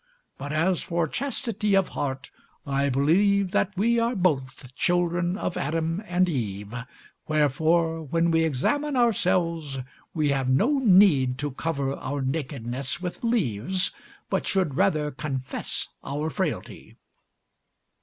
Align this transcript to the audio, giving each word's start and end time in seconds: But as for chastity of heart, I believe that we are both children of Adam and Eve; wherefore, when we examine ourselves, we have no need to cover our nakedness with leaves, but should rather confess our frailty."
But 0.39 0.51
as 0.51 0.81
for 0.81 1.07
chastity 1.07 1.75
of 1.75 1.89
heart, 1.89 2.31
I 2.65 2.89
believe 2.89 3.51
that 3.51 3.77
we 3.77 3.99
are 3.99 4.15
both 4.15 4.73
children 4.73 5.37
of 5.37 5.55
Adam 5.57 6.01
and 6.07 6.27
Eve; 6.27 6.73
wherefore, 7.27 8.01
when 8.01 8.31
we 8.31 8.43
examine 8.43 8.95
ourselves, 8.95 9.77
we 10.15 10.29
have 10.29 10.49
no 10.49 10.79
need 10.79 11.37
to 11.37 11.51
cover 11.51 11.93
our 11.95 12.23
nakedness 12.23 12.99
with 12.99 13.23
leaves, 13.23 13.91
but 14.27 14.47
should 14.47 14.73
rather 14.75 15.11
confess 15.11 15.87
our 16.03 16.31
frailty." 16.31 16.95